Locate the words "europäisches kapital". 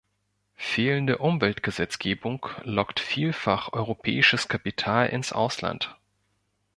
3.73-5.09